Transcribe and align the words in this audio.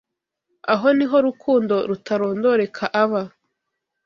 aho 0.73 0.87
ni 0.97 1.05
ho 1.09 1.17
Rukundo 1.27 1.75
rutarondoreka 1.89 2.83
aba 3.03 3.21